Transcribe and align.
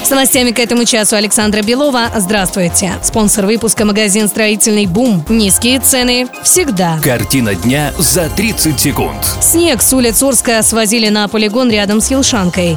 С 0.03 0.11
новостями 0.11 0.51
к 0.51 0.59
этому 0.59 0.85
часу 0.85 1.15
Александра 1.15 1.63
Белова. 1.63 2.11
Здравствуйте. 2.17 2.95
Спонсор 3.05 3.47
выпуска 3.47 3.85
магазин 3.85 4.27
«Строительный 4.27 4.87
бум». 4.87 5.25
Низкие 5.29 5.79
цены 5.79 6.27
всегда. 6.43 6.99
Картина 7.05 7.55
дня 7.55 7.93
за 7.99 8.29
30 8.31 8.81
секунд. 8.81 9.25
Снег 9.41 9.81
с 9.81 9.93
улиц 9.93 10.21
Орска 10.25 10.61
свозили 10.65 11.09
на 11.09 11.29
полигон 11.29 11.71
рядом 11.71 12.01
с 12.01 12.11
Елшанкой. 12.11 12.77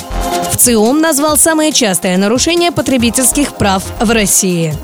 В 0.54 0.55
ЦИОМ 0.55 1.01
назвал 1.01 1.35
самое 1.35 1.71
частое 1.71 2.15
нарушение 2.15 2.71
потребительских 2.71 3.55
прав 3.55 3.84
в 3.99 4.11
России. 4.11 4.75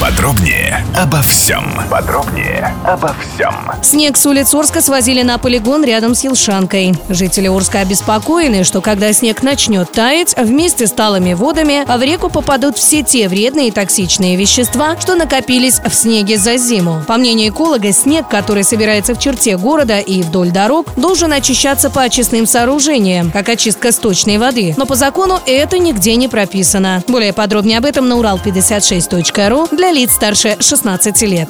Подробнее 0.00 0.84
обо 0.96 1.22
всем. 1.22 1.64
Подробнее 1.88 2.74
обо 2.84 3.14
всем. 3.14 3.54
Снег 3.82 4.16
с 4.16 4.26
улиц 4.26 4.52
Орска 4.52 4.82
свозили 4.82 5.22
на 5.22 5.38
полигон 5.38 5.84
рядом 5.84 6.14
с 6.14 6.24
Елшанкой. 6.24 6.94
Жители 7.08 7.48
Орска 7.48 7.80
обеспокоены, 7.80 8.64
что 8.64 8.80
когда 8.80 9.12
снег 9.12 9.42
начнет 9.42 9.90
таять, 9.92 10.34
вместе 10.36 10.86
с 10.88 10.92
талыми 10.92 11.34
водами 11.34 11.84
в 11.86 12.02
реку 12.02 12.28
попадут 12.28 12.76
все 12.76 13.02
те 13.02 13.28
вредные 13.28 13.68
и 13.68 13.70
токсичные 13.70 14.36
вещества, 14.36 14.96
что 15.00 15.14
накопились 15.14 15.80
в 15.80 15.94
снеге 15.94 16.38
за 16.38 16.56
зиму. 16.56 17.02
По 17.06 17.16
мнению 17.16 17.50
эколога, 17.50 17.92
снег, 17.92 18.28
который 18.28 18.64
собирается 18.64 19.14
в 19.14 19.20
черте 19.20 19.56
города 19.56 20.00
и 20.00 20.22
вдоль 20.22 20.50
дорог, 20.50 20.92
должен 20.96 21.32
очищаться 21.32 21.88
по 21.88 22.02
очистным 22.02 22.46
сооружениям, 22.46 23.30
как 23.30 23.48
очистка 23.48 23.92
сточной 23.92 24.38
воды. 24.38 24.74
Но 24.76 24.86
по 24.86 24.96
закону 24.96 25.40
это 25.46 25.78
нигде 25.78 26.16
не 26.16 26.28
прописано. 26.28 27.02
Более 27.06 27.32
подробнее 27.32 27.78
об 27.78 27.84
этом 27.84 28.08
на 28.08 28.16
урал56.ру 28.16 29.68
для 29.84 29.92
лиц 29.92 30.12
старше 30.12 30.56
16 30.60 31.22
лет. 31.22 31.48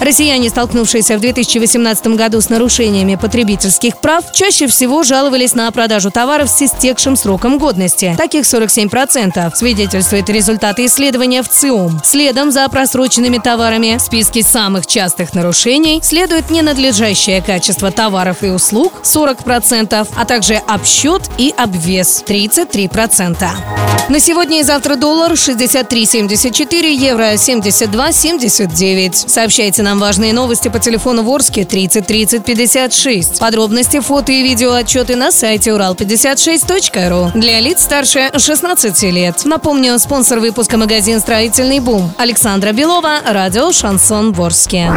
Россияне, 0.00 0.48
столкнувшиеся 0.48 1.18
в 1.18 1.20
2018 1.20 2.06
году 2.16 2.40
с 2.40 2.48
нарушениями 2.48 3.16
потребительских 3.16 3.98
прав, 4.00 4.32
чаще 4.32 4.66
всего 4.66 5.02
жаловались 5.02 5.54
на 5.54 5.70
продажу 5.70 6.10
товаров 6.10 6.48
с 6.48 6.62
истекшим 6.62 7.16
сроком 7.16 7.58
годности. 7.58 8.14
Таких 8.16 8.44
47%, 8.44 9.54
свидетельствует 9.54 10.30
результаты 10.30 10.86
исследования 10.86 11.42
в 11.42 11.50
ЦИОМ. 11.50 12.00
Следом 12.02 12.50
за 12.50 12.66
просроченными 12.70 13.36
товарами 13.36 13.98
в 13.98 14.00
списке 14.00 14.42
самых 14.42 14.86
частых 14.86 15.34
нарушений 15.34 16.00
следует 16.02 16.48
ненадлежащее 16.48 17.42
качество 17.42 17.90
товаров 17.90 18.42
и 18.42 18.48
услуг 18.48 18.94
40%, 19.02 20.08
а 20.16 20.24
также 20.24 20.54
обсчет 20.54 21.28
и 21.36 21.52
обвес 21.58 22.24
33%. 22.26 23.99
На 24.10 24.18
сегодня 24.18 24.58
и 24.58 24.64
завтра 24.64 24.96
доллар 24.96 25.34
63,74, 25.34 26.90
евро 26.92 27.34
72,79. 27.34 29.28
Сообщайте 29.28 29.84
нам 29.84 30.00
важные 30.00 30.32
новости 30.32 30.66
по 30.66 30.80
телефону 30.80 31.22
Ворске 31.22 31.64
30 31.64 32.08
30 32.08 32.44
56. 32.44 33.38
Подробности, 33.38 34.00
фото 34.00 34.32
и 34.32 34.42
видео 34.42 34.72
отчеты 34.72 35.14
на 35.14 35.30
сайте 35.30 35.70
урал56.ру. 35.70 37.38
Для 37.38 37.60
лиц 37.60 37.82
старше 37.82 38.32
16 38.36 39.00
лет. 39.12 39.44
Напомню, 39.44 39.96
спонсор 40.00 40.40
выпуска 40.40 40.76
магазин 40.76 41.20
«Строительный 41.20 41.78
бум». 41.78 42.12
Александра 42.18 42.72
Белова, 42.72 43.20
радио 43.24 43.70
«Шансон 43.70 44.32
Ворске». 44.32 44.90